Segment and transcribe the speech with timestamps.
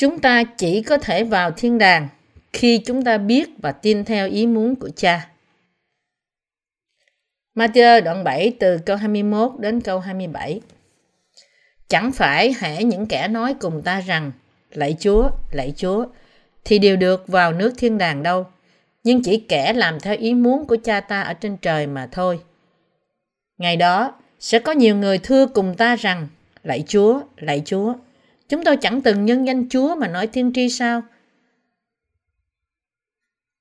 [0.00, 2.08] Chúng ta chỉ có thể vào thiên đàng
[2.52, 5.28] khi chúng ta biết và tin theo ý muốn của cha.
[7.54, 10.60] Matthew đoạn 7 từ câu 21 đến câu 27.
[11.88, 14.32] Chẳng phải hễ những kẻ nói cùng ta rằng
[14.70, 16.06] lạy Chúa, lạy Chúa
[16.64, 18.46] thì đều được vào nước thiên đàng đâu,
[19.04, 22.40] nhưng chỉ kẻ làm theo ý muốn của cha ta ở trên trời mà thôi.
[23.58, 26.28] Ngày đó sẽ có nhiều người thưa cùng ta rằng
[26.62, 27.94] lạy Chúa, lạy Chúa,
[28.50, 31.02] chúng tôi chẳng từng nhân danh Chúa mà nói thiên tri sao?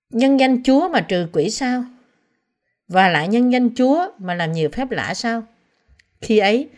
[0.09, 1.83] Nhân danh Chúa mà trừ quỷ sao?
[2.87, 5.43] Và lại nhân danh Chúa mà làm nhiều phép lạ sao?
[6.21, 6.69] Khi ấy,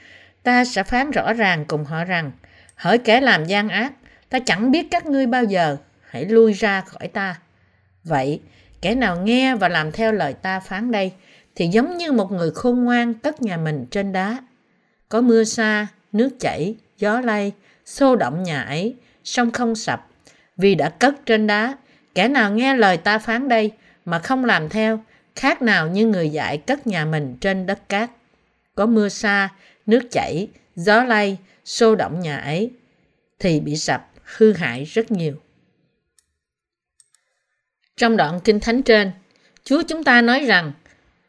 [0.44, 2.32] ta sẽ phán rõ ràng cùng họ rằng,
[2.76, 3.94] hỡi kẻ làm gian ác,
[4.30, 5.78] ta chẳng biết các ngươi bao giờ,
[6.10, 7.40] hãy lui ra khỏi ta.
[8.04, 8.42] Vậy,
[8.82, 11.12] kẻ nào nghe và làm theo lời ta phán đây,
[11.56, 14.38] thì giống như một người khôn ngoan cất nhà mình trên đá.
[15.10, 17.52] Có mưa xa, nước chảy, gió lay,
[17.92, 20.08] xô động nhà ấy, song không sập,
[20.58, 21.78] vì đã cất trên đá.
[22.16, 23.72] Kẻ nào nghe lời ta phán đây
[24.06, 25.04] mà không làm theo,
[25.36, 28.10] khác nào như người dạy cất nhà mình trên đất cát.
[28.76, 29.50] Có mưa xa,
[29.86, 32.72] nước chảy, gió lay, xô động nhà ấy,
[33.40, 35.36] thì bị sập, hư hại rất nhiều.
[37.98, 39.12] Trong đoạn Kinh Thánh trên,
[39.64, 40.72] Chúa chúng ta nói rằng,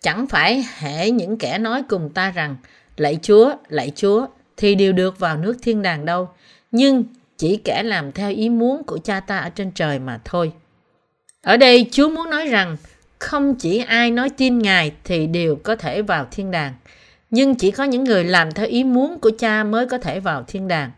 [0.01, 2.57] chẳng phải hệ những kẻ nói cùng ta rằng,
[2.97, 6.29] lạy Chúa, lạy Chúa, thì đều được vào nước thiên đàng đâu,
[6.73, 7.05] nhưng
[7.39, 10.53] chỉ kẻ làm theo ý muốn của cha ta ở trên trời mà thôi.
[11.42, 12.77] Ở đây Chúa muốn nói rằng,
[13.19, 16.73] không chỉ ai nói tin Ngài thì đều có thể vào thiên đàng,
[17.31, 20.45] nhưng chỉ có những người làm theo ý muốn của cha mới có thể vào
[20.48, 20.91] thiên đàng.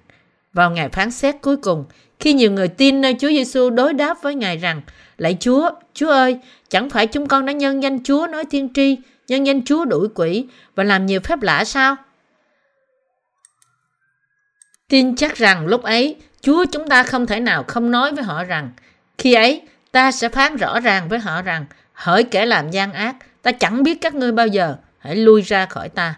[0.52, 1.84] Vào ngày phán xét cuối cùng,
[2.20, 4.83] khi nhiều người tin nơi Chúa Giêsu đối đáp với Ngài rằng,
[5.19, 8.98] Lạy Chúa, Chúa ơi, chẳng phải chúng con đã nhân danh Chúa nói tiên tri,
[9.28, 11.96] nhân danh Chúa đuổi quỷ và làm nhiều phép lạ sao?
[14.94, 18.44] Tin chắc rằng lúc ấy, Chúa chúng ta không thể nào không nói với họ
[18.44, 18.70] rằng,
[19.18, 19.62] khi ấy
[19.92, 23.82] ta sẽ phán rõ ràng với họ rằng, hỡi kẻ làm gian ác, ta chẳng
[23.82, 26.14] biết các ngươi bao giờ, hãy lui ra khỏi ta.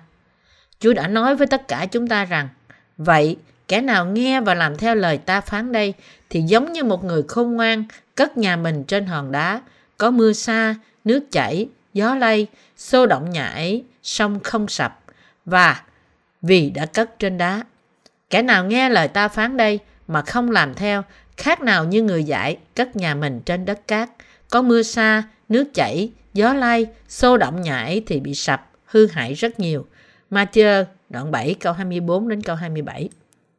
[0.80, 2.48] Chúa đã nói với tất cả chúng ta rằng,
[2.96, 3.36] vậy
[3.68, 5.94] kẻ nào nghe và làm theo lời ta phán đây
[6.30, 9.60] thì giống như một người khôn ngoan cất nhà mình trên hòn đá,
[9.98, 15.00] có mưa xa, nước chảy, gió lay, xô động nhà ấy, sông không sập,
[15.44, 15.82] và
[16.42, 17.62] vì đã cất trên đá.
[18.30, 19.78] Kẻ nào nghe lời ta phán đây
[20.08, 21.02] mà không làm theo,
[21.36, 24.10] khác nào như người dại cất nhà mình trên đất cát,
[24.50, 29.34] có mưa xa, nước chảy, gió lay, xô động nhảy thì bị sập, hư hại
[29.34, 29.86] rất nhiều.
[30.30, 33.08] Matthew đoạn 7 câu 24 đến câu 27.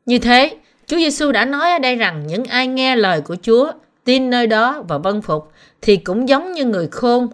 [0.05, 3.72] Như thế, Chúa Giêsu đã nói ở đây rằng những ai nghe lời của Chúa,
[4.03, 5.51] tin nơi đó và vân phục
[5.81, 7.28] thì cũng giống như người khôn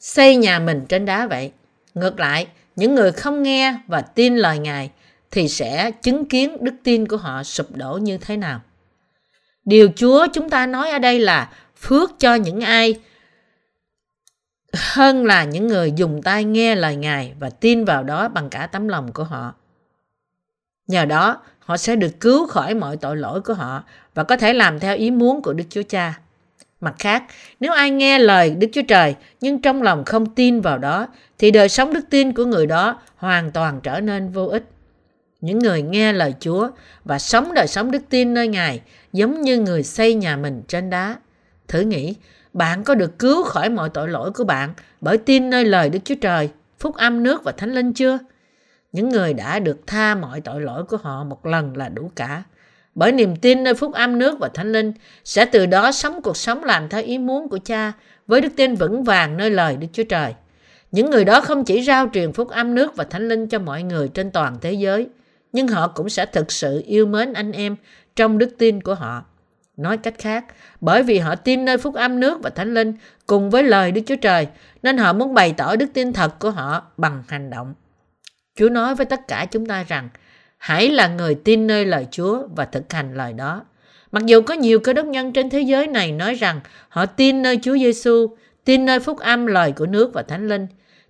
[0.00, 1.52] xây nhà mình trên đá vậy.
[1.94, 2.46] Ngược lại,
[2.76, 4.90] những người không nghe và tin lời Ngài
[5.30, 8.60] thì sẽ chứng kiến đức tin của họ sụp đổ như thế nào.
[9.64, 13.00] Điều Chúa chúng ta nói ở đây là phước cho những ai
[14.72, 18.66] hơn là những người dùng tai nghe lời Ngài và tin vào đó bằng cả
[18.66, 19.54] tấm lòng của họ.
[20.86, 23.84] Nhờ đó, họ sẽ được cứu khỏi mọi tội lỗi của họ
[24.14, 26.18] và có thể làm theo ý muốn của Đức Chúa Cha.
[26.80, 27.24] Mặt khác,
[27.60, 31.06] nếu ai nghe lời Đức Chúa Trời nhưng trong lòng không tin vào đó,
[31.38, 34.64] thì đời sống đức tin của người đó hoàn toàn trở nên vô ích.
[35.40, 36.68] Những người nghe lời Chúa
[37.04, 38.80] và sống đời sống đức tin nơi Ngài
[39.12, 41.16] giống như người xây nhà mình trên đá.
[41.68, 42.14] Thử nghĩ,
[42.52, 45.98] bạn có được cứu khỏi mọi tội lỗi của bạn bởi tin nơi lời Đức
[46.04, 48.18] Chúa Trời, phúc âm nước và thánh linh chưa?
[48.92, 52.42] Những người đã được tha mọi tội lỗi của họ một lần là đủ cả.
[52.94, 54.92] Bởi niềm tin nơi phúc âm nước và thánh linh
[55.24, 57.92] sẽ từ đó sống cuộc sống làm theo ý muốn của cha
[58.26, 60.34] với đức tin vững vàng nơi lời Đức Chúa Trời.
[60.92, 63.82] Những người đó không chỉ rao truyền phúc âm nước và thánh linh cho mọi
[63.82, 65.08] người trên toàn thế giới,
[65.52, 67.76] nhưng họ cũng sẽ thực sự yêu mến anh em
[68.16, 69.24] trong đức tin của họ.
[69.76, 70.44] Nói cách khác,
[70.80, 72.92] bởi vì họ tin nơi phúc âm nước và thánh linh
[73.26, 74.46] cùng với lời Đức Chúa Trời,
[74.82, 77.74] nên họ muốn bày tỏ đức tin thật của họ bằng hành động.
[78.56, 80.08] Chúa nói với tất cả chúng ta rằng,
[80.58, 83.64] hãy là người tin nơi lời Chúa và thực hành lời đó.
[84.12, 87.42] Mặc dù có nhiều cơ đốc nhân trên thế giới này nói rằng họ tin
[87.42, 90.66] nơi Chúa Giêsu, tin nơi phúc âm lời của nước và thánh linh,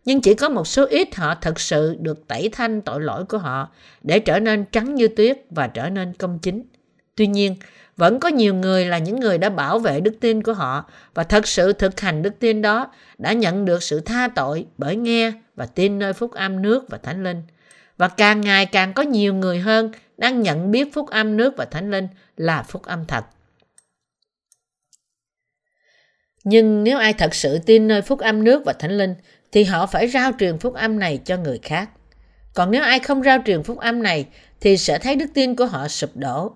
[0.09, 3.39] nhưng chỉ có một số ít họ thật sự được tẩy thanh tội lỗi của
[3.39, 3.69] họ
[4.03, 6.63] để trở nên trắng như tuyết và trở nên công chính.
[7.15, 7.57] Tuy nhiên,
[7.97, 11.25] vẫn có nhiều người là những người đã bảo vệ đức tin của họ và
[11.25, 15.33] thật sự thực hành đức tin đó đã nhận được sự tha tội bởi nghe
[15.57, 17.43] và tin nơi phúc âm nước và thánh linh.
[17.97, 21.65] Và càng ngày càng có nhiều người hơn đang nhận biết phúc âm nước và
[21.65, 23.25] thánh linh là phúc âm thật.
[26.45, 29.15] Nhưng nếu ai thật sự tin nơi phúc âm nước và thánh linh
[29.53, 31.91] thì họ phải rao truyền phúc âm này cho người khác.
[32.55, 34.27] Còn nếu ai không rao truyền phúc âm này
[34.61, 36.53] thì sẽ thấy đức tin của họ sụp đổ.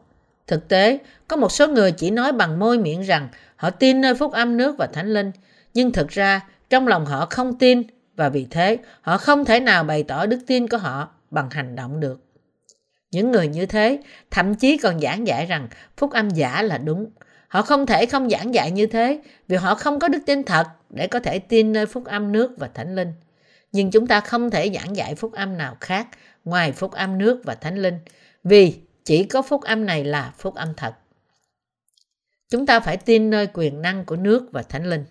[0.46, 0.98] Thực tế,
[1.28, 4.56] có một số người chỉ nói bằng môi miệng rằng họ tin nơi phúc âm
[4.56, 5.30] nước và thánh linh,
[5.74, 6.40] nhưng thực ra
[6.70, 7.82] trong lòng họ không tin
[8.16, 11.76] và vì thế họ không thể nào bày tỏ đức tin của họ bằng hành
[11.76, 12.20] động được.
[13.10, 13.98] Những người như thế
[14.30, 17.10] thậm chí còn giảng giải rằng phúc âm giả là đúng.
[17.52, 20.66] Họ không thể không giảng dạy như thế vì họ không có đức tin thật
[20.90, 23.12] để có thể tin nơi phúc âm nước và thánh linh.
[23.72, 26.06] Nhưng chúng ta không thể giảng dạy phúc âm nào khác
[26.44, 27.98] ngoài phúc âm nước và thánh linh
[28.44, 30.94] vì chỉ có phúc âm này là phúc âm thật.
[32.50, 35.04] Chúng ta phải tin nơi quyền năng của nước và thánh linh.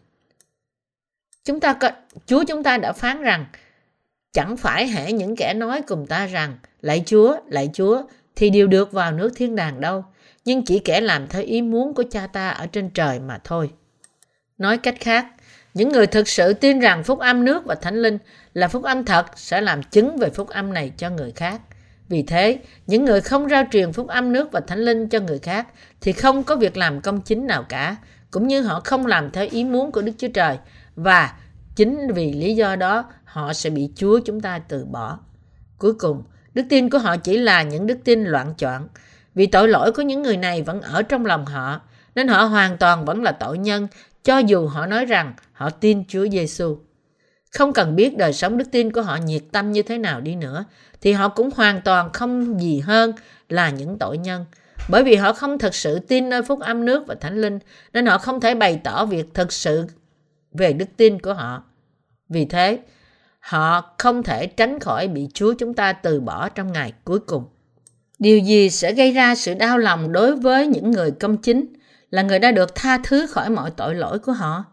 [1.45, 1.91] Chúng ta có,
[2.25, 3.45] Chúa chúng ta đã phán rằng
[4.33, 8.03] chẳng phải hễ những kẻ nói cùng ta rằng lạy Chúa, lạy Chúa
[8.35, 10.05] thì đều được vào nước thiên đàng đâu,
[10.45, 13.71] nhưng chỉ kẻ làm theo ý muốn của cha ta ở trên trời mà thôi.
[14.57, 15.25] Nói cách khác,
[15.73, 18.17] những người thực sự tin rằng phúc âm nước và thánh linh
[18.53, 21.61] là phúc âm thật sẽ làm chứng về phúc âm này cho người khác.
[22.09, 25.39] Vì thế, những người không rao truyền phúc âm nước và thánh linh cho người
[25.39, 25.67] khác
[26.01, 27.95] thì không có việc làm công chính nào cả,
[28.31, 30.57] cũng như họ không làm theo ý muốn của Đức Chúa Trời
[30.95, 31.33] và
[31.75, 35.19] chính vì lý do đó họ sẽ bị Chúa chúng ta từ bỏ.
[35.77, 36.23] Cuối cùng,
[36.53, 38.87] đức tin của họ chỉ là những đức tin loạn chọn.
[39.35, 41.81] Vì tội lỗi của những người này vẫn ở trong lòng họ,
[42.15, 43.87] nên họ hoàn toàn vẫn là tội nhân
[44.23, 46.77] cho dù họ nói rằng họ tin Chúa Giêsu.
[47.51, 50.35] Không cần biết đời sống đức tin của họ nhiệt tâm như thế nào đi
[50.35, 50.65] nữa,
[51.01, 53.13] thì họ cũng hoàn toàn không gì hơn
[53.49, 54.45] là những tội nhân.
[54.89, 57.59] Bởi vì họ không thật sự tin nơi phúc âm nước và thánh linh,
[57.93, 59.85] nên họ không thể bày tỏ việc thật sự
[60.51, 61.63] về đức tin của họ.
[62.29, 62.79] Vì thế,
[63.39, 67.45] họ không thể tránh khỏi bị Chúa chúng ta từ bỏ trong ngày cuối cùng.
[68.21, 71.65] Điều gì sẽ gây ra sự đau lòng đối với những người công chính
[72.09, 74.65] là người đã được tha thứ khỏi mọi tội lỗi của họ?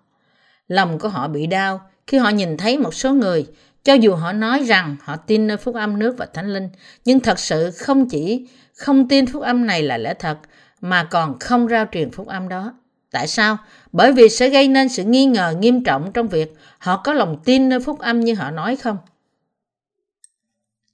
[0.66, 3.46] Lòng của họ bị đau khi họ nhìn thấy một số người,
[3.84, 6.68] cho dù họ nói rằng họ tin nơi phúc âm nước và thánh linh,
[7.04, 10.38] nhưng thật sự không chỉ không tin phúc âm này là lẽ thật,
[10.80, 12.74] mà còn không rao truyền phúc âm đó.
[13.10, 13.58] Tại sao?
[13.92, 17.38] Bởi vì sẽ gây nên sự nghi ngờ nghiêm trọng trong việc họ có lòng
[17.44, 18.96] tin nơi phúc âm như họ nói không?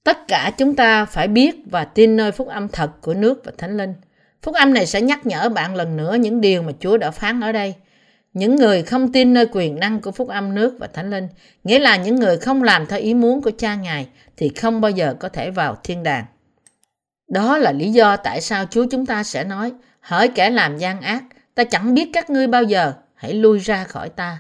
[0.05, 3.53] Tất cả chúng ta phải biết và tin nơi phúc âm thật của nước và
[3.59, 3.95] thánh linh.
[4.43, 7.41] Phúc âm này sẽ nhắc nhở bạn lần nữa những điều mà Chúa đã phán
[7.41, 7.75] ở đây.
[8.33, 11.29] Những người không tin nơi quyền năng của phúc âm nước và thánh linh,
[11.65, 14.91] nghĩa là những người không làm theo ý muốn của cha Ngài, thì không bao
[14.91, 16.25] giờ có thể vào thiên đàng.
[17.29, 21.01] Đó là lý do tại sao Chúa chúng ta sẽ nói, hỡi kẻ làm gian
[21.01, 21.25] ác,
[21.55, 24.39] ta chẳng biết các ngươi bao giờ, hãy lui ra khỏi ta.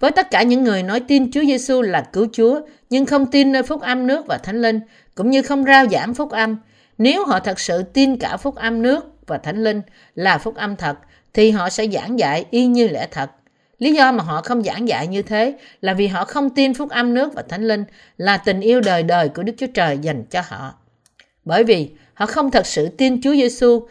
[0.00, 2.60] Với tất cả những người nói tin Chúa Giêsu là cứu Chúa,
[2.90, 4.80] nhưng không tin nơi phúc âm nước và thánh linh,
[5.14, 6.56] cũng như không rao giảng phúc âm,
[6.98, 9.82] nếu họ thật sự tin cả phúc âm nước và thánh linh
[10.14, 10.98] là phúc âm thật,
[11.34, 13.30] thì họ sẽ giảng dạy y như lẽ thật.
[13.78, 16.90] Lý do mà họ không giảng dạy như thế là vì họ không tin phúc
[16.90, 17.84] âm nước và thánh linh
[18.16, 20.74] là tình yêu đời đời của Đức Chúa Trời dành cho họ.
[21.44, 23.86] Bởi vì họ không thật sự tin Chúa Giêsu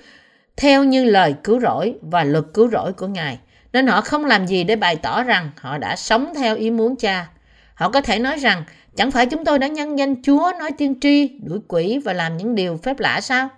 [0.58, 3.40] theo như lời cứu rỗi và luật cứu rỗi của Ngài,
[3.74, 6.96] nên họ không làm gì để bày tỏ rằng họ đã sống theo ý muốn
[6.96, 7.30] cha.
[7.74, 8.64] Họ có thể nói rằng,
[8.96, 12.38] chẳng phải chúng tôi đã nhân danh Chúa nói tiên tri, đuổi quỷ và làm
[12.38, 13.50] những điều phép lạ sao?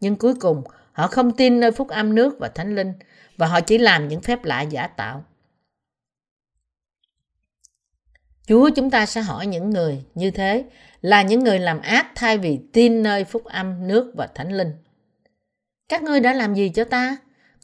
[0.00, 2.92] Nhưng cuối cùng, họ không tin nơi phúc âm nước và thánh linh,
[3.36, 5.24] và họ chỉ làm những phép lạ giả tạo.
[8.46, 10.64] Chúa chúng ta sẽ hỏi những người như thế
[11.00, 14.72] là những người làm ác thay vì tin nơi phúc âm nước và thánh linh.
[15.88, 17.16] Các ngươi đã làm gì cho ta?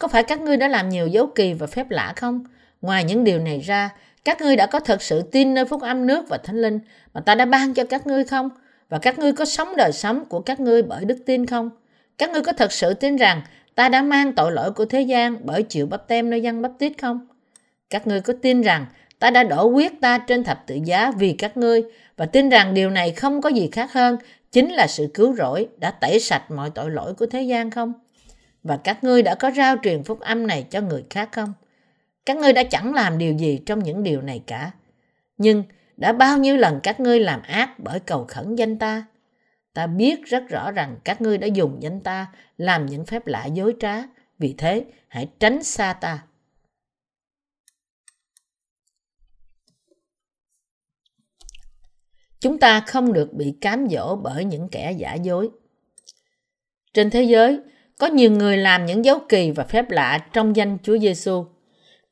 [0.02, 2.44] Có phải các ngươi đã làm nhiều dấu kỳ và phép lạ không?
[2.80, 3.90] Ngoài những điều này ra,
[4.24, 6.78] các ngươi đã có thật sự tin nơi phúc âm nước và thánh linh
[7.14, 8.50] mà ta đã ban cho các ngươi không?
[8.88, 11.70] Và các ngươi có sống đời sống của các ngươi bởi đức tin không?
[12.18, 13.42] Các ngươi có thật sự tin rằng
[13.74, 16.72] ta đã mang tội lỗi của thế gian bởi chịu bắp tem nơi dân bắp
[16.78, 17.26] tít không?
[17.90, 18.86] Các ngươi có tin rằng
[19.18, 21.82] ta đã đổ huyết ta trên thập tự giá vì các ngươi
[22.16, 24.16] và tin rằng điều này không có gì khác hơn
[24.52, 27.92] chính là sự cứu rỗi đã tẩy sạch mọi tội lỗi của thế gian không?
[28.62, 31.52] Và các ngươi đã có rao truyền phúc âm này cho người khác không?
[32.26, 34.70] Các ngươi đã chẳng làm điều gì trong những điều này cả.
[35.38, 35.64] Nhưng
[35.96, 39.06] đã bao nhiêu lần các ngươi làm ác bởi cầu khẩn danh ta?
[39.72, 42.26] Ta biết rất rõ rằng các ngươi đã dùng danh ta
[42.56, 44.02] làm những phép lạ dối trá.
[44.38, 46.22] Vì thế, hãy tránh xa ta.
[52.40, 55.50] Chúng ta không được bị cám dỗ bởi những kẻ giả dối.
[56.94, 57.60] Trên thế giới,
[58.02, 61.44] có nhiều người làm những dấu kỳ và phép lạ trong danh Chúa Giêsu.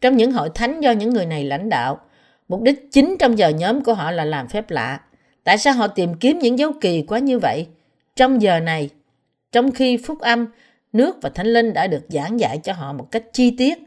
[0.01, 2.01] Trong những hội thánh do những người này lãnh đạo,
[2.49, 5.01] mục đích chính trong giờ nhóm của họ là làm phép lạ.
[5.45, 7.67] Tại sao họ tìm kiếm những dấu kỳ quá như vậy?
[8.17, 8.89] Trong giờ này,
[9.53, 10.47] trong khi phúc âm,
[10.93, 13.79] nước và thánh linh đã được giảng dạy cho họ một cách chi tiết,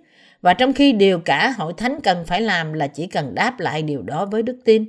[0.41, 3.81] và trong khi điều cả hội thánh cần phải làm là chỉ cần đáp lại
[3.81, 4.85] điều đó với đức tin.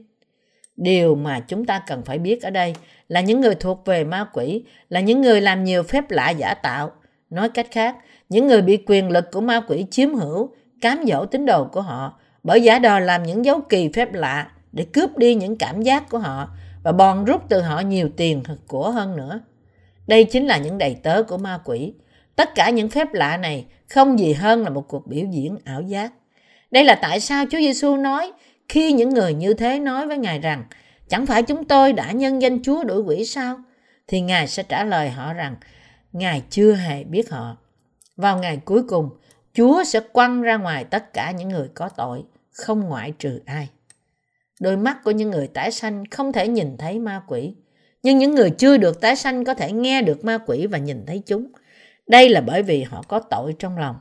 [0.76, 2.74] Điều mà chúng ta cần phải biết ở đây
[3.08, 6.54] là những người thuộc về ma quỷ, là những người làm nhiều phép lạ giả
[6.54, 6.92] tạo,
[7.34, 7.96] Nói cách khác,
[8.28, 11.80] những người bị quyền lực của ma quỷ chiếm hữu, cám dỗ tín đồ của
[11.80, 15.82] họ bởi giả đò làm những dấu kỳ phép lạ để cướp đi những cảm
[15.82, 16.48] giác của họ
[16.82, 19.40] và bòn rút từ họ nhiều tiền của hơn nữa.
[20.06, 21.92] Đây chính là những đầy tớ của ma quỷ.
[22.36, 25.82] Tất cả những phép lạ này không gì hơn là một cuộc biểu diễn ảo
[25.82, 26.12] giác.
[26.70, 28.32] Đây là tại sao Chúa Giêsu nói
[28.68, 30.64] khi những người như thế nói với Ngài rằng
[31.08, 33.58] chẳng phải chúng tôi đã nhân danh Chúa đuổi quỷ sao?
[34.08, 35.56] Thì Ngài sẽ trả lời họ rằng
[36.14, 37.56] Ngài chưa hề biết họ.
[38.16, 39.10] Vào ngày cuối cùng,
[39.54, 43.68] Chúa sẽ quăng ra ngoài tất cả những người có tội, không ngoại trừ ai.
[44.60, 47.54] Đôi mắt của những người tái sanh không thể nhìn thấy ma quỷ,
[48.02, 51.06] nhưng những người chưa được tái sanh có thể nghe được ma quỷ và nhìn
[51.06, 51.46] thấy chúng.
[52.06, 53.96] Đây là bởi vì họ có tội trong lòng.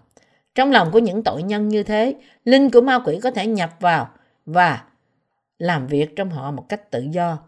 [0.56, 2.16] Trong lòng của những tội nhân như thế,
[2.46, 4.10] linh của ma quỷ có thể nhập vào
[4.46, 4.84] và
[5.58, 7.40] làm việc trong họ một cách tự do.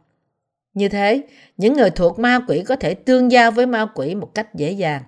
[0.75, 1.21] Như thế,
[1.57, 4.71] những người thuộc ma quỷ có thể tương giao với ma quỷ một cách dễ
[4.71, 5.01] dàng.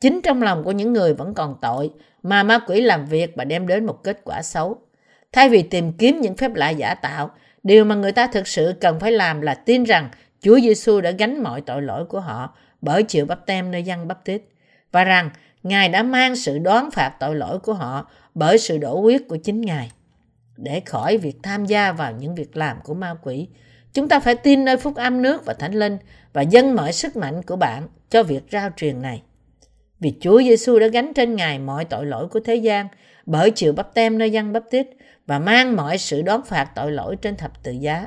[0.00, 1.90] Chính trong lòng của những người vẫn còn tội
[2.22, 4.78] mà ma quỷ làm việc và đem đến một kết quả xấu.
[5.32, 7.30] Thay vì tìm kiếm những phép lạ giả tạo,
[7.62, 10.08] điều mà người ta thực sự cần phải làm là tin rằng
[10.40, 14.08] Chúa Giêsu đã gánh mọi tội lỗi của họ bởi chịu bắp tem nơi dân
[14.08, 14.42] bắp tít
[14.92, 15.30] và rằng
[15.62, 19.36] Ngài đã mang sự đoán phạt tội lỗi của họ bởi sự đổ huyết của
[19.36, 19.90] chính Ngài.
[20.56, 23.48] Để khỏi việc tham gia vào những việc làm của ma quỷ,
[23.94, 25.98] chúng ta phải tin nơi phúc âm nước và thánh linh
[26.32, 29.22] và dâng mọi sức mạnh của bạn cho việc rao truyền này.
[30.00, 32.88] Vì Chúa Giêsu đã gánh trên Ngài mọi tội lỗi của thế gian
[33.26, 34.86] bởi chịu bắp tem nơi dân bắp tít
[35.26, 38.06] và mang mọi sự đón phạt tội lỗi trên thập tự giá.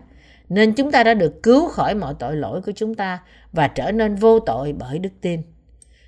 [0.49, 3.19] Nên chúng ta đã được cứu khỏi mọi tội lỗi của chúng ta
[3.51, 5.41] và trở nên vô tội bởi đức tin.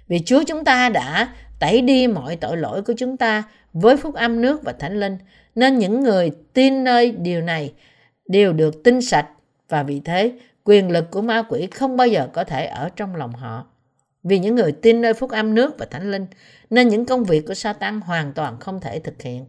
[0.07, 3.43] Vì Chúa chúng ta đã tẩy đi mọi tội lỗi của chúng ta
[3.74, 5.17] với phúc âm nước và thánh linh,
[5.55, 7.74] nên những người tin nơi điều này
[8.27, 9.27] đều được tinh sạch
[9.69, 10.33] và vì thế
[10.63, 13.65] quyền lực của ma quỷ không bao giờ có thể ở trong lòng họ.
[14.23, 16.25] Vì những người tin nơi phúc âm nước và thánh linh,
[16.69, 19.45] nên những công việc của Satan hoàn toàn không thể thực hiện.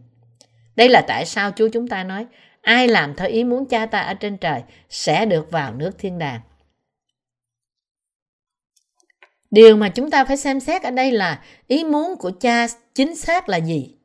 [0.75, 2.25] Đây là tại sao Chúa chúng ta nói,
[2.61, 6.19] ai làm theo ý muốn cha ta ở trên trời sẽ được vào nước thiên
[6.19, 6.41] đàng.
[9.51, 13.15] Điều mà chúng ta phải xem xét ở đây là ý muốn của cha chính
[13.15, 13.95] xác là gì?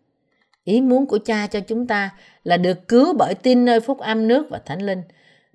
[0.64, 2.10] Ý muốn của cha cho chúng ta
[2.44, 5.02] là được cứu bởi tin nơi phúc âm nước và thánh linh.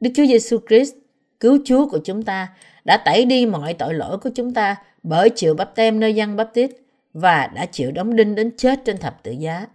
[0.02, 0.94] Đức Chúa Giêsu Christ,
[1.40, 2.48] cứu Chúa của chúng ta,
[2.86, 6.36] đã tẩy đi mọi tội lỗi của chúng ta bởi chịu bắp tem nơi dân
[6.36, 6.72] bắp tít
[7.14, 9.66] và đã chịu đóng đinh đến chết trên thập tự giá.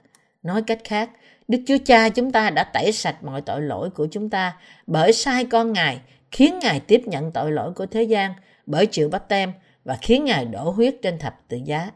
[0.42, 1.11] Nói cách khác,
[1.49, 4.56] Đức Chúa Cha chúng ta đã tẩy sạch mọi tội lỗi của chúng ta
[4.87, 8.33] bởi sai con Ngài, khiến Ngài tiếp nhận tội lỗi của thế gian
[8.66, 9.52] bởi chịu bắp tem
[9.85, 11.90] và khiến Ngài đổ huyết trên thập tự giá.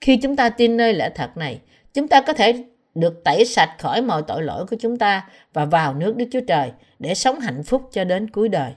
[0.00, 1.60] Khi chúng ta tin nơi lẽ thật này,
[1.94, 5.64] chúng ta có thể được tẩy sạch khỏi mọi tội lỗi của chúng ta và
[5.64, 8.72] vào nước Đức Chúa Trời để sống hạnh phúc cho đến cuối đời.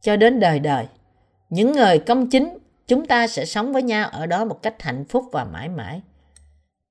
[0.00, 0.86] Cho đến đời đời.
[1.50, 5.04] Những người công chính, chúng ta sẽ sống với nhau ở đó một cách hạnh
[5.04, 6.00] phúc và mãi mãi.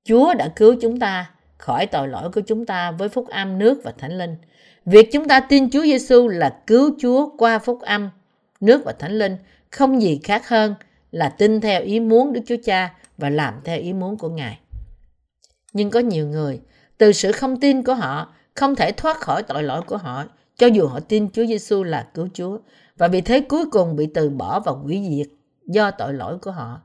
[0.04, 3.80] Chúa đã cứu chúng ta khỏi tội lỗi của chúng ta với phúc âm nước
[3.84, 4.36] và thánh linh.
[4.86, 8.10] Việc chúng ta tin Chúa Giêsu là cứu Chúa qua phúc âm,
[8.60, 9.36] nước và thánh linh
[9.70, 10.74] không gì khác hơn
[11.10, 14.58] là tin theo ý muốn Đức Chúa Cha và làm theo ý muốn của Ngài.
[15.72, 16.60] Nhưng có nhiều người,
[16.98, 20.24] từ sự không tin của họ, không thể thoát khỏi tội lỗi của họ,
[20.58, 22.58] cho dù họ tin Chúa Giêsu là cứu Chúa,
[22.96, 25.26] và vì thế cuối cùng bị từ bỏ và hủy diệt
[25.66, 26.80] do tội lỗi của họ.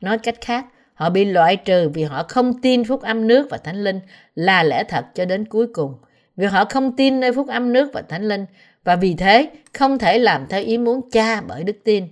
[0.00, 3.56] Nói cách khác, họ bị loại trừ vì họ không tin phúc âm nước và
[3.56, 4.00] thánh linh
[4.34, 5.94] là lẽ thật cho đến cuối cùng.
[6.36, 8.46] Vì họ không tin nơi phúc âm nước và thánh linh
[8.84, 12.08] và vì thế không thể làm theo ý muốn cha bởi đức tin.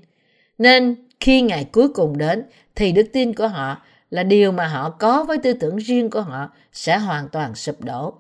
[0.59, 2.43] Nên khi ngày cuối cùng đến
[2.75, 6.21] thì đức tin của họ là điều mà họ có với tư tưởng riêng của
[6.21, 8.15] họ sẽ hoàn toàn sụp đổ.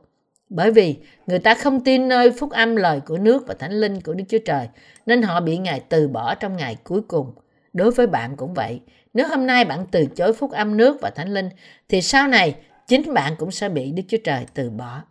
[0.48, 4.00] Bởi vì người ta không tin nơi phúc âm lời của nước và thánh linh
[4.00, 4.68] của Đức Chúa Trời,
[5.06, 7.32] nên họ bị Ngài từ bỏ trong ngày cuối cùng.
[7.72, 8.80] Đối với bạn cũng vậy.
[9.14, 11.48] Nếu hôm nay bạn từ chối phúc âm nước và thánh linh,
[11.88, 12.54] thì sau này
[12.88, 15.02] chính bạn cũng sẽ bị Đức Chúa Trời từ bỏ.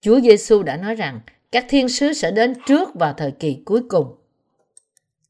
[0.00, 1.20] Chúa Giêsu đã nói rằng
[1.52, 4.16] các thiên sứ sẽ đến trước vào thời kỳ cuối cùng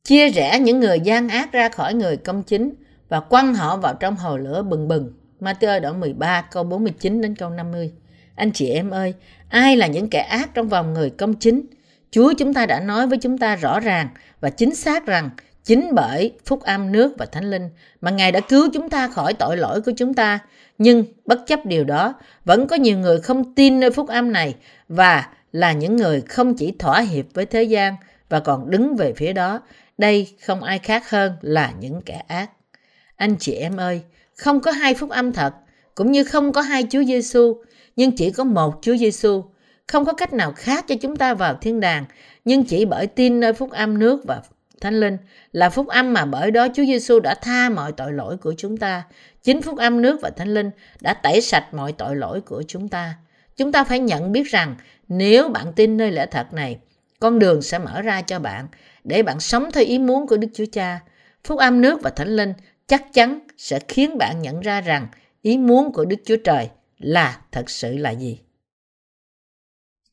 [0.04, 2.74] chia rẽ những người gian ác ra khỏi người công chính
[3.12, 5.12] và quăng họ vào trong hồ lửa bừng bừng.
[5.40, 7.92] Matthew đoạn 13 câu 49 đến câu 50.
[8.34, 9.14] Anh chị em ơi,
[9.48, 11.66] ai là những kẻ ác trong vòng người công chính?
[12.10, 14.08] Chúa chúng ta đã nói với chúng ta rõ ràng
[14.40, 15.30] và chính xác rằng
[15.64, 19.34] chính bởi phúc âm nước và thánh linh mà Ngài đã cứu chúng ta khỏi
[19.34, 20.38] tội lỗi của chúng ta.
[20.78, 22.14] Nhưng bất chấp điều đó,
[22.44, 24.54] vẫn có nhiều người không tin nơi phúc âm này
[24.88, 27.94] và là những người không chỉ thỏa hiệp với thế gian
[28.28, 29.60] và còn đứng về phía đó
[29.98, 32.50] đây không ai khác hơn là những kẻ ác.
[33.22, 34.02] Anh chị em ơi,
[34.36, 35.54] không có hai phúc âm thật,
[35.94, 37.56] cũng như không có hai Chúa Giêsu,
[37.96, 39.44] nhưng chỉ có một Chúa Giêsu.
[39.86, 42.04] Không có cách nào khác cho chúng ta vào thiên đàng,
[42.44, 44.42] nhưng chỉ bởi tin nơi phúc âm nước và
[44.80, 45.16] Thánh Linh
[45.52, 48.76] là phúc âm mà bởi đó Chúa Giêsu đã tha mọi tội lỗi của chúng
[48.76, 49.02] ta.
[49.42, 52.88] Chính phúc âm nước và Thánh Linh đã tẩy sạch mọi tội lỗi của chúng
[52.88, 53.14] ta.
[53.56, 54.76] Chúng ta phải nhận biết rằng
[55.08, 56.78] nếu bạn tin nơi lẽ thật này,
[57.20, 58.66] con đường sẽ mở ra cho bạn
[59.04, 61.00] để bạn sống theo ý muốn của Đức Chúa Cha.
[61.44, 62.52] Phúc âm nước và Thánh Linh
[62.92, 65.08] chắc chắn sẽ khiến bạn nhận ra rằng
[65.42, 66.68] ý muốn của Đức Chúa Trời
[66.98, 68.40] là thật sự là gì.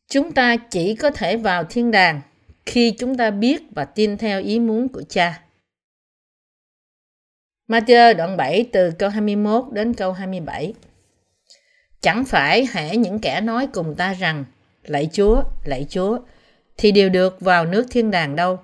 [0.09, 2.21] Chúng ta chỉ có thể vào thiên đàng
[2.65, 5.41] khi chúng ta biết và tin theo ý muốn của cha.
[7.67, 10.73] Matthew đoạn 7 từ câu 21 đến câu 27
[12.01, 14.45] Chẳng phải hễ những kẻ nói cùng ta rằng
[14.83, 16.19] Lạy Chúa, lạy Chúa
[16.77, 18.59] thì đều được vào nước thiên đàng đâu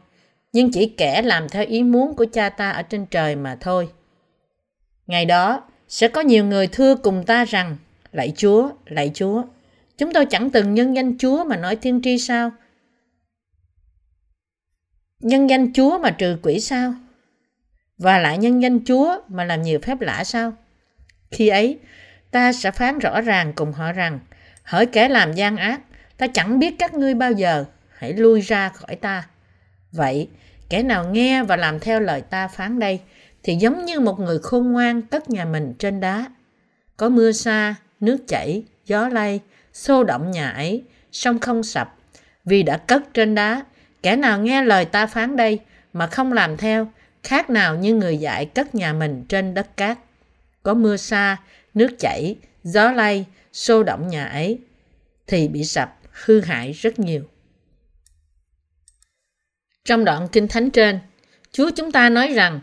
[0.53, 3.89] nhưng chỉ kẻ làm theo ý muốn của cha ta ở trên trời mà thôi.
[5.07, 7.77] Ngày đó, sẽ có nhiều người thưa cùng ta rằng,
[8.11, 9.43] lạy Chúa, lạy Chúa,
[9.97, 12.51] chúng tôi chẳng từng nhân danh Chúa mà nói thiên tri sao?
[15.19, 16.93] Nhân danh Chúa mà trừ quỷ sao?
[17.97, 20.53] Và lại nhân danh Chúa mà làm nhiều phép lạ sao?
[21.31, 21.79] Khi ấy,
[22.31, 24.19] ta sẽ phán rõ ràng cùng họ rằng,
[24.63, 25.81] hỡi kẻ làm gian ác,
[26.17, 27.65] ta chẳng biết các ngươi bao giờ,
[27.97, 29.27] hãy lui ra khỏi ta.
[29.91, 30.29] Vậy,
[30.69, 32.99] kẻ nào nghe và làm theo lời ta phán đây,
[33.45, 36.25] thì giống như một người khôn ngoan cất nhà mình trên đá.
[36.97, 39.39] Có mưa xa, nước chảy, gió lay,
[39.73, 41.95] xô động nhà ấy, sông không sập.
[42.45, 43.65] Vì đã cất trên đá,
[44.03, 45.59] kẻ nào nghe lời ta phán đây
[45.93, 46.91] mà không làm theo,
[47.23, 49.97] khác nào như người dạy cất nhà mình trên đất cát.
[50.63, 51.37] Có mưa xa,
[51.73, 54.59] nước chảy, gió lay, xô động nhà ấy,
[55.27, 57.23] thì bị sập, hư hại rất nhiều.
[59.83, 60.99] Trong đoạn Kinh Thánh trên,
[61.51, 62.59] Chúa chúng ta nói rằng,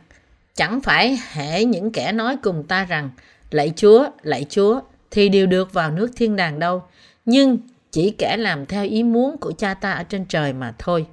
[0.55, 3.11] chẳng phải hễ những kẻ nói cùng ta rằng,
[3.51, 4.81] lạy Chúa, lạy Chúa,
[5.11, 6.83] thì đều được vào nước thiên đàng đâu,
[7.25, 7.59] nhưng
[7.91, 11.07] chỉ kẻ làm theo ý muốn của cha ta ở trên trời mà thôi.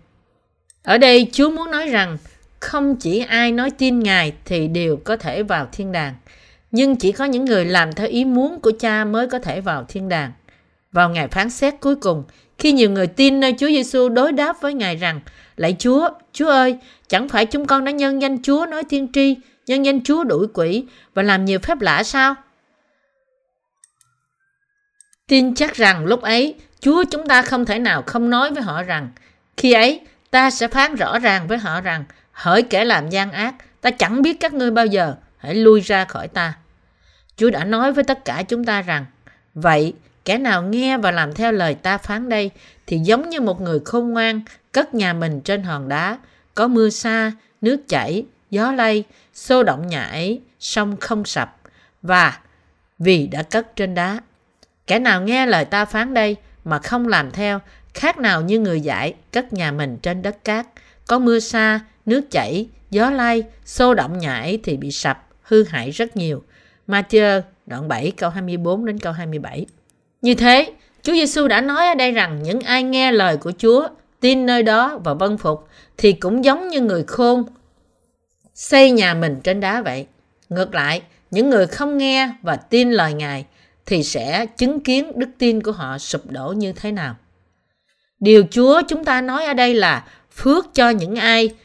[0.84, 2.18] Ở đây Chúa muốn nói rằng,
[2.60, 6.14] không chỉ ai nói tin Ngài thì đều có thể vào thiên đàng,
[6.72, 9.86] nhưng chỉ có những người làm theo ý muốn của cha mới có thể vào
[9.88, 10.32] thiên đàng.
[10.92, 12.24] Vào ngày phán xét cuối cùng,
[12.58, 15.22] khi nhiều người tin nơi Chúa Giêsu đối đáp với Ngài rằng,
[15.60, 19.38] Lạy Chúa, Chúa ơi, chẳng phải chúng con đã nhân danh Chúa nói thiên tri,
[19.68, 22.36] nhân danh Chúa đuổi quỷ và làm nhiều phép lạ sao?
[25.28, 28.84] Tin chắc rằng lúc ấy, Chúa chúng ta không thể nào không nói với họ
[28.84, 29.10] rằng,
[29.58, 33.56] khi ấy ta sẽ phán rõ ràng với họ rằng, hỡi kẻ làm gian ác,
[33.82, 36.54] ta chẳng biết các ngươi bao giờ, hãy lui ra khỏi ta.
[37.36, 39.06] Chúa đã nói với tất cả chúng ta rằng,
[39.54, 39.94] vậy
[40.26, 42.52] kẻ nào nghe và làm theo lời ta phán đây
[42.88, 44.42] thì giống như một người khôn ngoan
[44.72, 46.18] cất nhà mình trên hòn đá,
[46.56, 49.04] có mưa xa, nước chảy, gió lay,
[49.34, 51.58] xô động nhà ấy, sông không sập,
[52.02, 52.40] và
[53.00, 54.20] vì đã cất trên đá.
[54.88, 57.60] Kẻ nào nghe lời ta phán đây mà không làm theo,
[57.94, 60.68] khác nào như người dạy cất nhà mình trên đất cát,
[61.08, 65.64] có mưa xa, nước chảy, gió lay, xô động nhà ấy thì bị sập, hư
[65.64, 66.44] hại rất nhiều.
[66.88, 69.66] Matthew đoạn 7 câu 24 đến câu 27.
[70.22, 73.88] Như thế, Chúa Giêsu đã nói ở đây rằng những ai nghe lời của Chúa
[74.20, 77.44] tin nơi đó và vân phục thì cũng giống như người khôn
[78.54, 80.08] xây nhà mình trên đá vậy.
[80.50, 81.02] Ngược lại,
[81.32, 83.46] những người không nghe và tin lời Ngài
[83.86, 87.16] thì sẽ chứng kiến đức tin của họ sụp đổ như thế nào.
[88.20, 91.56] Điều Chúa chúng ta nói ở đây là phước cho những ai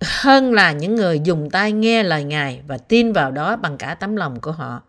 [0.00, 3.94] hơn là những người dùng tai nghe lời Ngài và tin vào đó bằng cả
[3.94, 4.82] tấm lòng của họ.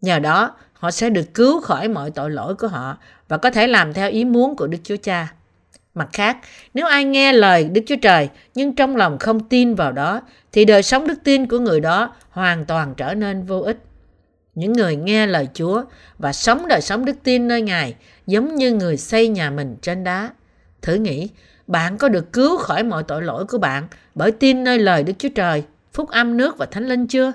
[0.00, 2.96] Nhờ đó, họ sẽ được cứu khỏi mọi tội lỗi của họ
[3.28, 5.32] và có thể làm theo ý muốn của Đức Chúa Cha.
[5.94, 6.36] Mặt khác,
[6.74, 10.20] nếu ai nghe lời Đức Chúa Trời nhưng trong lòng không tin vào đó,
[10.52, 13.78] thì đời sống đức tin của người đó hoàn toàn trở nên vô ích.
[14.54, 15.82] Những người nghe lời Chúa
[16.18, 17.94] và sống đời sống đức tin nơi Ngài
[18.26, 20.30] giống như người xây nhà mình trên đá.
[20.82, 21.28] Thử nghĩ,
[21.66, 25.12] bạn có được cứu khỏi mọi tội lỗi của bạn bởi tin nơi lời Đức
[25.18, 25.62] Chúa Trời,
[25.92, 27.32] phúc âm nước và thánh linh chưa?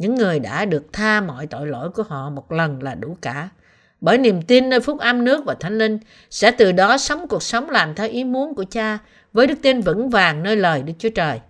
[0.00, 3.48] Những người đã được tha mọi tội lỗi của họ một lần là đủ cả.
[4.00, 5.98] Bởi niềm tin nơi phúc âm nước và thánh linh
[6.30, 8.98] sẽ từ đó sống cuộc sống làm theo ý muốn của cha
[9.32, 11.40] với đức tin vững vàng nơi lời Đức Chúa Trời.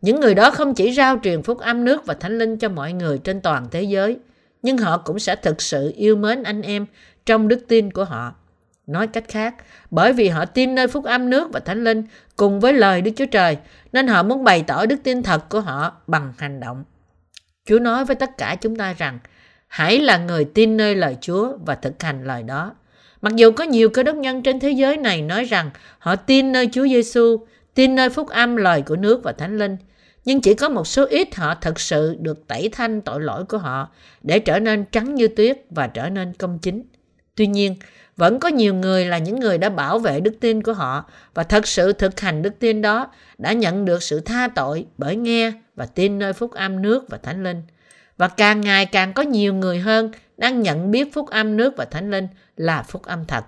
[0.00, 2.92] Những người đó không chỉ rao truyền phúc âm nước và thánh linh cho mọi
[2.92, 4.18] người trên toàn thế giới,
[4.62, 6.86] nhưng họ cũng sẽ thực sự yêu mến anh em
[7.26, 8.34] trong đức tin của họ.
[8.86, 9.54] Nói cách khác,
[9.90, 12.02] bởi vì họ tin nơi phúc âm nước và thánh linh
[12.36, 13.56] cùng với lời Đức Chúa Trời,
[13.92, 16.84] nên họ muốn bày tỏ đức tin thật của họ bằng hành động.
[17.68, 19.18] Chúa nói với tất cả chúng ta rằng
[19.68, 22.74] hãy là người tin nơi lời Chúa và thực hành lời đó.
[23.22, 26.52] Mặc dù có nhiều cơ đốc nhân trên thế giới này nói rằng họ tin
[26.52, 29.76] nơi Chúa Giêsu, tin nơi phúc âm lời của nước và thánh linh,
[30.24, 33.58] nhưng chỉ có một số ít họ thật sự được tẩy thanh tội lỗi của
[33.58, 33.88] họ
[34.22, 36.82] để trở nên trắng như tuyết và trở nên công chính.
[37.34, 37.76] Tuy nhiên,
[38.16, 41.42] vẫn có nhiều người là những người đã bảo vệ đức tin của họ và
[41.42, 45.52] thật sự thực hành đức tin đó đã nhận được sự tha tội bởi nghe
[45.76, 47.62] và tin nơi phúc âm nước và thánh linh.
[48.16, 51.84] Và càng ngày càng có nhiều người hơn đang nhận biết phúc âm nước và
[51.84, 53.44] thánh linh là phúc âm thật.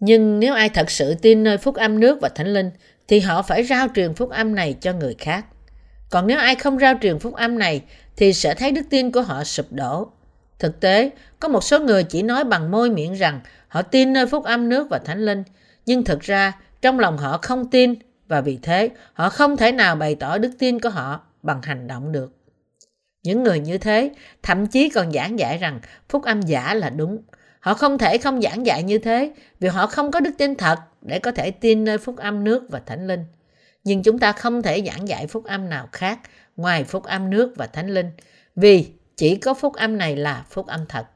[0.00, 2.70] Nhưng nếu ai thật sự tin nơi phúc âm nước và thánh linh,
[3.08, 5.46] thì họ phải rao truyền phúc âm này cho người khác.
[6.10, 7.82] Còn nếu ai không rao truyền phúc âm này,
[8.16, 10.12] thì sẽ thấy đức tin của họ sụp đổ.
[10.60, 14.26] Thực tế, có một số người chỉ nói bằng môi miệng rằng họ tin nơi
[14.26, 15.42] phúc âm nước và thánh linh,
[15.86, 17.94] nhưng thực ra trong lòng họ không tin
[18.28, 21.86] và vì thế họ không thể nào bày tỏ đức tin của họ bằng hành
[21.86, 22.32] động được.
[23.22, 24.10] Những người như thế
[24.42, 27.22] thậm chí còn giảng dạy rằng phúc âm giả là đúng.
[27.60, 30.78] Họ không thể không giảng dạy như thế vì họ không có đức tin thật
[31.02, 33.24] để có thể tin nơi phúc âm nước và thánh linh.
[33.84, 36.18] Nhưng chúng ta không thể giảng dạy phúc âm nào khác
[36.56, 38.10] ngoài phúc âm nước và thánh linh
[38.56, 38.86] vì
[39.20, 41.06] chỉ có phúc âm này là phúc âm thật.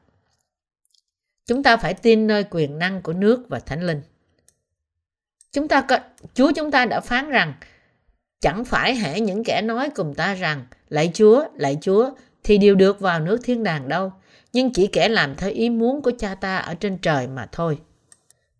[1.47, 4.01] Chúng ta phải tin nơi quyền năng của nước và thánh linh.
[5.51, 5.99] Chúng ta có,
[6.33, 7.53] Chúa chúng ta đã phán rằng
[8.41, 12.11] chẳng phải hệ những kẻ nói cùng ta rằng lạy Chúa, lạy Chúa
[12.43, 14.13] thì đều được vào nước thiên đàng đâu,
[14.53, 17.79] nhưng chỉ kẻ làm theo ý muốn của cha ta ở trên trời mà thôi.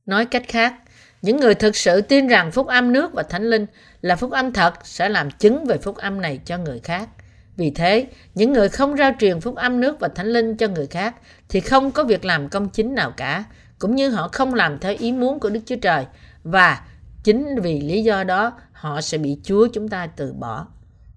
[0.06, 0.74] Nói cách khác,
[1.22, 3.66] những người thực sự tin rằng phúc âm nước và thánh linh
[4.02, 7.10] là phúc âm thật sẽ làm chứng về phúc âm này cho người khác.
[7.58, 10.88] Vì thế, những người không rao truyền phúc âm nước và thánh linh cho người
[10.88, 11.16] khác
[11.50, 13.44] thì không có việc làm công chính nào cả,
[13.80, 16.06] cũng như họ không làm theo ý muốn của Đức Chúa Trời
[16.44, 16.82] và
[17.24, 20.68] chính vì lý do đó họ sẽ bị Chúa chúng ta từ bỏ.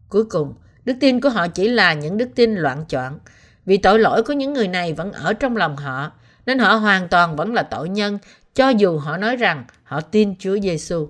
[0.08, 3.18] Cuối cùng, đức tin của họ chỉ là những đức tin loạn chọn.
[3.66, 6.12] Vì tội lỗi của những người này vẫn ở trong lòng họ,
[6.46, 8.18] nên họ hoàn toàn vẫn là tội nhân
[8.54, 11.08] cho dù họ nói rằng họ tin Chúa Giêsu.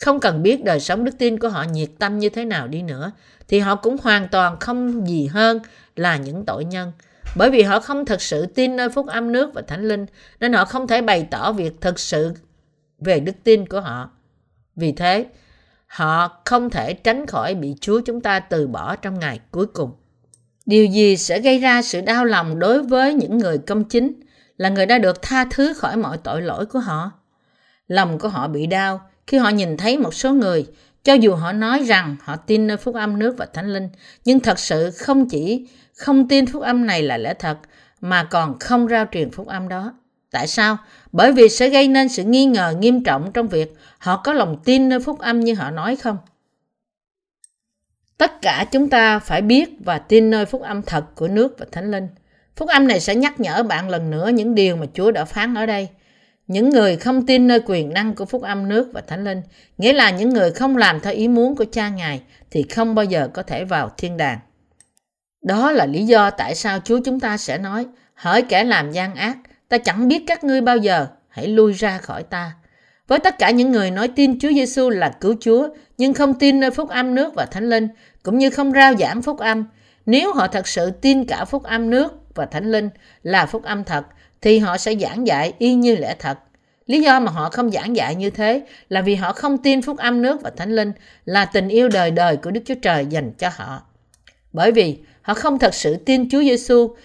[0.00, 2.82] Không cần biết đời sống đức tin của họ nhiệt tâm như thế nào đi
[2.82, 3.12] nữa,
[3.48, 5.60] thì họ cũng hoàn toàn không gì hơn
[5.96, 6.92] là những tội nhân.
[7.36, 10.06] Bởi vì họ không thật sự tin nơi phúc âm nước và thánh linh,
[10.40, 12.32] nên họ không thể bày tỏ việc thật sự
[12.98, 14.10] về đức tin của họ.
[14.76, 15.26] Vì thế,
[15.86, 19.92] họ không thể tránh khỏi bị Chúa chúng ta từ bỏ trong ngày cuối cùng.
[20.66, 24.12] Điều gì sẽ gây ra sự đau lòng đối với những người công chính
[24.56, 27.12] là người đã được tha thứ khỏi mọi tội lỗi của họ?
[27.88, 30.66] Lòng của họ bị đau khi họ nhìn thấy một số người,
[31.04, 33.88] cho dù họ nói rằng họ tin nơi phúc âm nước và thánh linh,
[34.24, 37.58] nhưng thật sự không chỉ không tin phúc âm này là lẽ thật,
[38.00, 39.92] mà còn không rao truyền phúc âm đó.
[40.30, 40.78] Tại sao?
[41.12, 44.58] Bởi vì sẽ gây nên sự nghi ngờ nghiêm trọng trong việc họ có lòng
[44.64, 46.18] tin nơi phúc âm như họ nói không?
[48.18, 51.66] Tất cả chúng ta phải biết và tin nơi phúc âm thật của nước và
[51.72, 52.08] thánh linh.
[52.56, 55.54] Phúc âm này sẽ nhắc nhở bạn lần nữa những điều mà Chúa đã phán
[55.54, 55.88] ở đây.
[56.46, 59.42] Những người không tin nơi quyền năng của phúc âm nước và thánh linh,
[59.78, 63.04] nghĩa là những người không làm theo ý muốn của cha Ngài thì không bao
[63.04, 64.38] giờ có thể vào thiên đàng.
[65.42, 69.14] Đó là lý do tại sao Chúa chúng ta sẽ nói, hỡi kẻ làm gian
[69.14, 72.52] ác, ta chẳng biết các ngươi bao giờ, hãy lui ra khỏi ta.
[73.08, 76.60] Với tất cả những người nói tin Chúa Giêsu là cứu Chúa, nhưng không tin
[76.60, 77.88] nơi phúc âm nước và thánh linh,
[78.22, 79.64] cũng như không rao giảng phúc âm,
[80.06, 82.90] nếu họ thật sự tin cả phúc âm nước và thánh linh
[83.22, 84.04] là phúc âm thật,
[84.44, 86.38] thì họ sẽ giảng dạy y như lẽ thật.
[86.86, 89.98] Lý do mà họ không giảng dạy như thế là vì họ không tin phúc
[89.98, 90.92] âm nước và thánh linh
[91.24, 93.82] là tình yêu đời đời của Đức Chúa Trời dành cho họ.
[94.52, 96.96] Bởi vì họ không thật sự tin Chúa Giêsu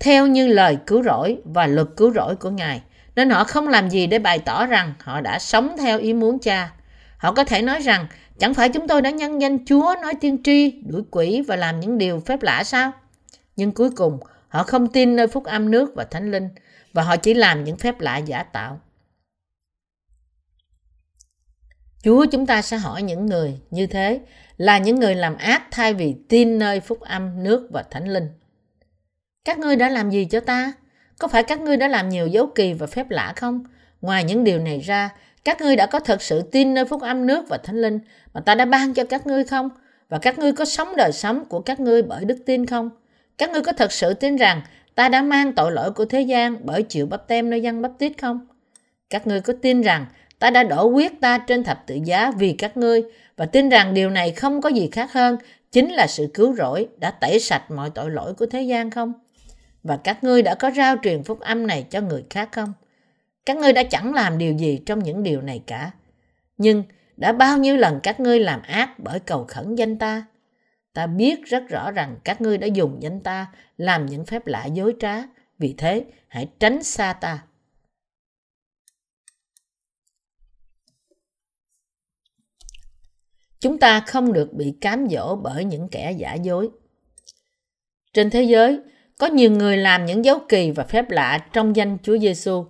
[0.00, 2.82] theo như lời cứu rỗi và luật cứu rỗi của Ngài,
[3.16, 6.38] nên họ không làm gì để bày tỏ rằng họ đã sống theo ý muốn
[6.38, 6.70] cha.
[7.16, 8.06] Họ có thể nói rằng,
[8.38, 11.80] chẳng phải chúng tôi đã nhân danh Chúa nói tiên tri, đuổi quỷ và làm
[11.80, 12.92] những điều phép lạ sao?
[13.56, 16.48] Nhưng cuối cùng, họ không tin nơi phúc âm nước và thánh linh,
[16.98, 18.80] và họ chỉ làm những phép lạ giả tạo.
[22.02, 24.20] Chúa chúng ta sẽ hỏi những người như thế
[24.56, 28.28] là những người làm ác thay vì tin nơi phúc âm nước và thánh linh.
[29.44, 30.72] Các ngươi đã làm gì cho ta?
[31.18, 33.64] Có phải các ngươi đã làm nhiều dấu kỳ và phép lạ không?
[34.00, 35.10] Ngoài những điều này ra,
[35.44, 37.98] các ngươi đã có thật sự tin nơi phúc âm nước và thánh linh
[38.34, 39.70] mà ta đã ban cho các ngươi không?
[40.08, 42.90] Và các ngươi có sống đời sống của các ngươi bởi đức tin không?
[43.38, 44.62] Các ngươi có thật sự tin rằng
[44.98, 47.92] ta đã mang tội lỗi của thế gian bởi chịu bắp tem nơi dân bắp
[47.98, 48.46] tít không?
[49.10, 50.06] Các ngươi có tin rằng
[50.38, 53.02] ta đã đổ huyết ta trên thập tự giá vì các ngươi
[53.36, 55.36] và tin rằng điều này không có gì khác hơn
[55.72, 59.12] chính là sự cứu rỗi đã tẩy sạch mọi tội lỗi của thế gian không?
[59.82, 62.72] Và các ngươi đã có rao truyền phúc âm này cho người khác không?
[63.46, 65.90] Các ngươi đã chẳng làm điều gì trong những điều này cả.
[66.56, 66.82] Nhưng
[67.16, 70.26] đã bao nhiêu lần các ngươi làm ác bởi cầu khẩn danh ta?
[70.92, 74.66] Ta biết rất rõ rằng các ngươi đã dùng danh ta làm những phép lạ
[74.66, 75.16] dối trá.
[75.58, 77.44] Vì thế, hãy tránh xa ta.
[83.60, 86.70] Chúng ta không được bị cám dỗ bởi những kẻ giả dối.
[88.12, 88.80] Trên thế giới,
[89.18, 92.66] có nhiều người làm những dấu kỳ và phép lạ trong danh Chúa Giêsu.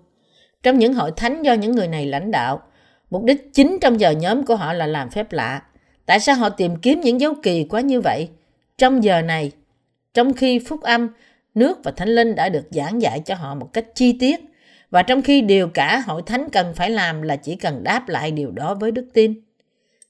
[0.62, 2.62] Trong những hội thánh do những người này lãnh đạo,
[3.11, 5.62] mục đích chính trong giờ nhóm của họ là làm phép lạ.
[6.09, 8.29] Tại sao họ tìm kiếm những dấu kỳ quá như vậy?
[8.79, 9.51] Trong giờ này,
[10.14, 11.09] trong khi phúc âm,
[11.55, 14.40] nước và thánh linh đã được giảng dạy cho họ một cách chi tiết,
[14.90, 18.31] và trong khi điều cả hội thánh cần phải làm là chỉ cần đáp lại
[18.31, 19.35] điều đó với đức tin.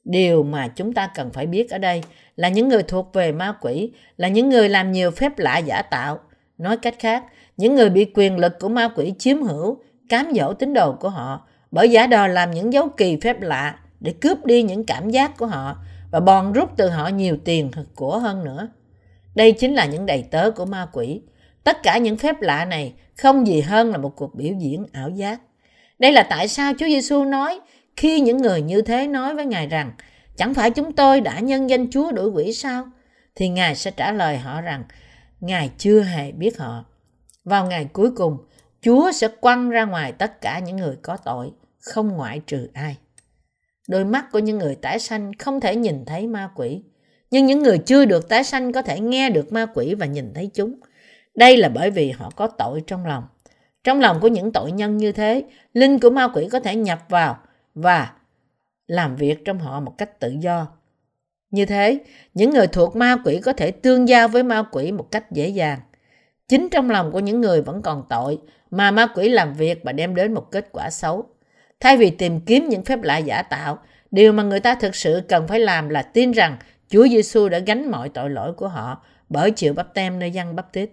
[0.05, 2.03] Điều mà chúng ta cần phải biết ở đây
[2.37, 5.83] là những người thuộc về ma quỷ, là những người làm nhiều phép lạ giả
[5.83, 6.21] tạo.
[6.59, 7.25] Nói cách khác,
[7.57, 11.09] những người bị quyền lực của ma quỷ chiếm hữu, cám dỗ tín đồ của
[11.09, 15.11] họ bởi giả đò làm những dấu kỳ phép lạ để cướp đi những cảm
[15.11, 15.77] giác của họ
[16.11, 18.69] và bòn rút từ họ nhiều tiền của hơn nữa.
[19.35, 21.23] Đây chính là những đầy tớ của ma quỷ.
[21.65, 25.11] Tất cả những phép lạ này không gì hơn là một cuộc biểu diễn ảo
[25.11, 25.41] giác.
[25.99, 27.61] Đây là tại sao Chúa Giêsu nói
[27.97, 29.93] khi những người như thế nói với Ngài rằng
[30.37, 32.89] chẳng phải chúng tôi đã nhân danh Chúa đuổi quỷ sao?
[33.35, 34.85] Thì Ngài sẽ trả lời họ rằng
[35.41, 36.85] Ngài chưa hề biết họ.
[37.45, 38.39] Vào ngày cuối cùng,
[38.83, 42.97] Chúa sẽ quăng ra ngoài tất cả những người có tội, không ngoại trừ ai.
[43.89, 46.83] Đôi mắt của những người tái sanh không thể nhìn thấy ma quỷ,
[47.31, 50.35] nhưng những người chưa được tái sanh có thể nghe được ma quỷ và nhìn
[50.35, 50.75] thấy chúng.
[51.35, 53.25] Đây là bởi vì họ có tội trong lòng.
[53.85, 56.99] Trong lòng của những tội nhân như thế, linh của ma quỷ có thể nhập
[57.09, 57.39] vào
[57.75, 58.13] và
[58.87, 60.67] làm việc trong họ một cách tự do.
[61.51, 61.99] Như thế,
[62.35, 65.49] những người thuộc ma quỷ có thể tương giao với ma quỷ một cách dễ
[65.49, 65.79] dàng.
[66.49, 68.39] Chính trong lòng của những người vẫn còn tội
[68.71, 71.27] mà ma quỷ làm việc và đem đến một kết quả xấu.
[71.81, 73.79] Thay vì tìm kiếm những phép lạ giả tạo,
[74.11, 76.57] điều mà người ta thực sự cần phải làm là tin rằng
[76.89, 80.57] Chúa Giêsu đã gánh mọi tội lỗi của họ bởi chịu bắp tem nơi dân
[80.57, 80.91] bắp tít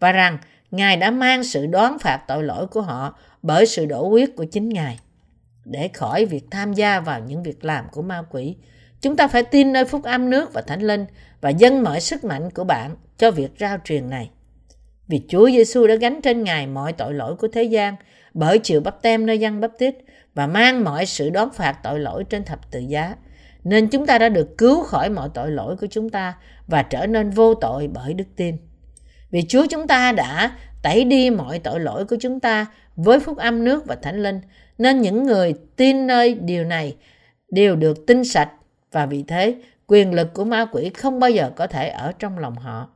[0.00, 0.38] và rằng
[0.70, 4.44] Ngài đã mang sự đoán phạt tội lỗi của họ bởi sự đổ huyết của
[4.44, 4.98] chính Ngài.
[5.64, 8.56] Để khỏi việc tham gia vào những việc làm của ma quỷ,
[9.00, 11.06] chúng ta phải tin nơi phúc âm nước và thánh linh
[11.40, 14.30] và dâng mọi sức mạnh của bạn cho việc rao truyền này.
[15.08, 17.96] Vì Chúa Giêsu đã gánh trên Ngài mọi tội lỗi của thế gian
[18.34, 19.94] bởi chịu bắp tem nơi dân bắp tít
[20.38, 23.16] và mang mọi sự đón phạt tội lỗi trên thập tự giá.
[23.64, 26.34] Nên chúng ta đã được cứu khỏi mọi tội lỗi của chúng ta
[26.66, 28.56] và trở nên vô tội bởi đức tin.
[29.30, 33.38] Vì Chúa chúng ta đã tẩy đi mọi tội lỗi của chúng ta với phúc
[33.38, 34.40] âm nước và thánh linh,
[34.78, 36.96] nên những người tin nơi điều này
[37.50, 38.50] đều được tinh sạch
[38.92, 39.54] và vì thế
[39.86, 42.90] quyền lực của ma quỷ không bao giờ có thể ở trong lòng họ.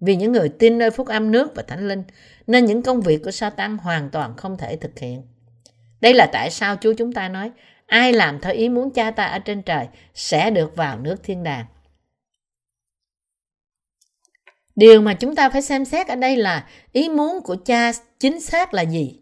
[0.00, 2.02] Vì những người tin nơi phúc âm nước và thánh linh,
[2.46, 5.22] nên những công việc của Satan hoàn toàn không thể thực hiện.
[6.02, 7.50] Đây là tại sao Chúa chúng ta nói,
[7.86, 11.42] ai làm theo ý muốn cha ta ở trên trời sẽ được vào nước thiên
[11.42, 11.64] đàng.
[14.76, 18.40] Điều mà chúng ta phải xem xét ở đây là ý muốn của cha chính
[18.40, 19.20] xác là gì?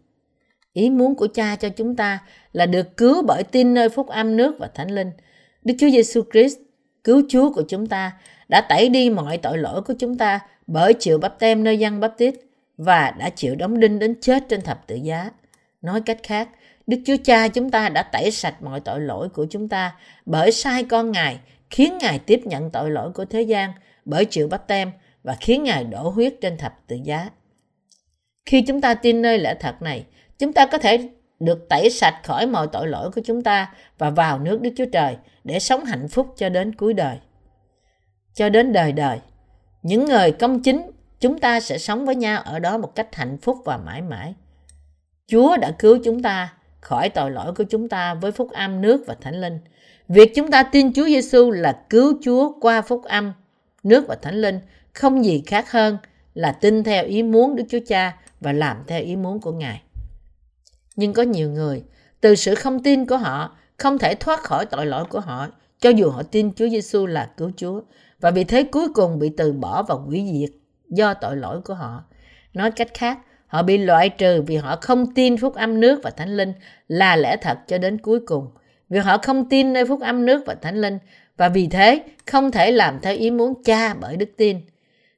[0.73, 2.19] Ý muốn của cha cho chúng ta
[2.53, 5.11] là được cứu bởi tin nơi phúc âm nước và thánh linh.
[5.63, 6.57] Đức Chúa Giêsu Christ,
[7.03, 8.11] cứu Chúa của chúng ta,
[8.47, 11.99] đã tẩy đi mọi tội lỗi của chúng ta bởi chịu bắp tem nơi dân
[11.99, 12.35] bắp tít
[12.77, 15.29] và đã chịu đóng đinh đến chết trên thập tự giá.
[15.81, 16.49] Nói cách khác,
[16.91, 20.51] Đức Chúa Cha chúng ta đã tẩy sạch mọi tội lỗi của chúng ta bởi
[20.51, 23.73] sai con Ngài, khiến Ngài tiếp nhận tội lỗi của thế gian
[24.05, 24.91] bởi chịu bắp tem
[25.23, 27.29] và khiến Ngài đổ huyết trên thập tự giá.
[28.45, 30.05] Khi chúng ta tin nơi lẽ thật này,
[30.39, 34.09] chúng ta có thể được tẩy sạch khỏi mọi tội lỗi của chúng ta và
[34.09, 37.17] vào nước Đức Chúa Trời để sống hạnh phúc cho đến cuối đời.
[38.33, 39.19] Cho đến đời đời.
[39.83, 43.37] Những người công chính, chúng ta sẽ sống với nhau ở đó một cách hạnh
[43.37, 44.33] phúc và mãi mãi.
[45.27, 49.03] Chúa đã cứu chúng ta khỏi tội lỗi của chúng ta với phúc âm nước
[49.07, 49.59] và thánh linh.
[50.07, 53.33] Việc chúng ta tin Chúa Giêsu là cứu Chúa qua phúc âm,
[53.83, 54.59] nước và thánh linh
[54.93, 55.97] không gì khác hơn
[56.33, 59.81] là tin theo ý muốn Đức Chúa Cha và làm theo ý muốn của Ngài.
[60.95, 61.83] Nhưng có nhiều người,
[62.21, 65.47] từ sự không tin của họ, không thể thoát khỏi tội lỗi của họ,
[65.79, 67.81] cho dù họ tin Chúa Giêsu là cứu Chúa,
[68.19, 70.49] và vì thế cuối cùng bị từ bỏ và hủy diệt
[70.89, 72.03] do tội lỗi của họ.
[72.53, 73.19] Nói cách khác,
[73.51, 76.53] họ bị loại trừ vì họ không tin phúc âm nước và thánh linh
[76.87, 78.47] là lẽ thật cho đến cuối cùng.
[78.89, 80.97] Vì họ không tin nơi phúc âm nước và thánh linh,
[81.37, 84.57] và vì thế không thể làm theo ý muốn cha bởi đức tin.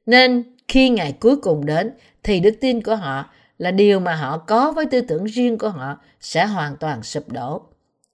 [0.06, 1.90] Nên khi ngày cuối cùng đến,
[2.22, 5.68] thì đức tin của họ là điều mà họ có với tư tưởng riêng của
[5.68, 7.62] họ sẽ hoàn toàn sụp đổ.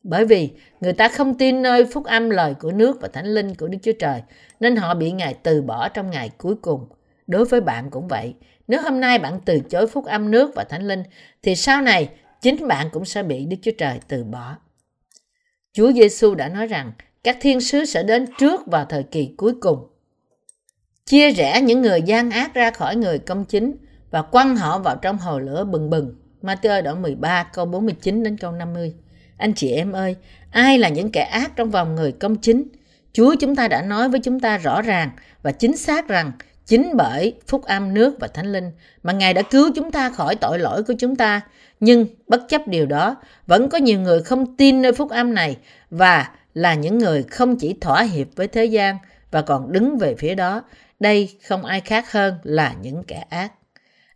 [0.02, 3.54] Bởi vì người ta không tin nơi phúc âm lời của nước và thánh linh
[3.54, 4.22] của Đức Chúa Trời,
[4.60, 6.86] nên họ bị Ngài từ bỏ trong ngày cuối cùng.
[7.26, 8.34] Đối với bạn cũng vậy.
[8.70, 11.02] Nếu hôm nay bạn từ chối phúc âm nước và thánh linh
[11.42, 12.08] thì sau này
[12.42, 14.56] chính bạn cũng sẽ bị Đức Chúa Trời từ bỏ.
[15.72, 16.92] Chúa Giêsu đã nói rằng
[17.24, 19.88] các thiên sứ sẽ đến trước vào thời kỳ cuối cùng
[21.06, 23.76] chia rẽ những người gian ác ra khỏi người công chính
[24.10, 26.14] và quăng họ vào trong hồ lửa bừng bừng.
[26.42, 28.94] Matthew đoạn 13 câu 49 đến câu 50.
[29.36, 30.16] Anh chị em ơi,
[30.50, 32.64] ai là những kẻ ác trong vòng người công chính?
[33.12, 35.10] Chúa chúng ta đã nói với chúng ta rõ ràng
[35.42, 36.32] và chính xác rằng
[36.66, 38.70] Chính bởi phúc âm nước và thánh linh
[39.02, 41.40] mà Ngài đã cứu chúng ta khỏi tội lỗi của chúng ta.
[41.80, 45.56] Nhưng bất chấp điều đó, vẫn có nhiều người không tin nơi phúc âm này
[45.90, 48.96] và là những người không chỉ thỏa hiệp với thế gian
[49.30, 50.62] và còn đứng về phía đó.
[51.00, 53.52] Đây không ai khác hơn là những kẻ ác.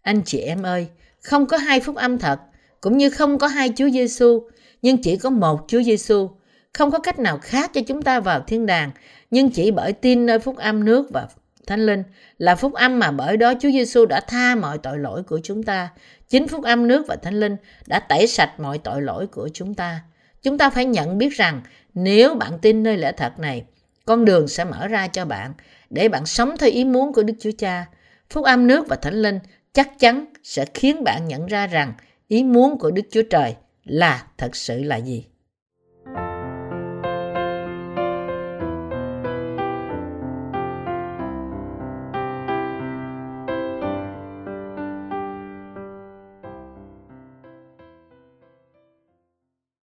[0.02, 0.86] Anh chị em ơi,
[1.22, 2.40] không có hai phúc âm thật,
[2.80, 4.48] cũng như không có hai Chúa Giêsu,
[4.82, 6.30] nhưng chỉ có một Chúa Giêsu.
[6.72, 8.90] Không có cách nào khác cho chúng ta vào thiên đàng,
[9.30, 11.28] nhưng chỉ bởi tin nơi phúc âm nước và
[11.66, 12.02] Thánh Linh
[12.38, 15.62] là phúc âm mà bởi đó Chúa Giêsu đã tha mọi tội lỗi của chúng
[15.62, 15.88] ta.
[16.28, 19.74] Chính phúc âm nước và Thánh Linh đã tẩy sạch mọi tội lỗi của chúng
[19.74, 20.00] ta.
[20.42, 21.62] Chúng ta phải nhận biết rằng
[21.94, 23.64] nếu bạn tin nơi lẽ thật này,
[24.04, 25.52] con đường sẽ mở ra cho bạn
[25.90, 27.86] để bạn sống theo ý muốn của Đức Chúa Cha.
[28.30, 29.38] Phúc âm nước và Thánh Linh
[29.72, 31.92] chắc chắn sẽ khiến bạn nhận ra rằng
[32.28, 35.24] ý muốn của Đức Chúa Trời là thật sự là gì.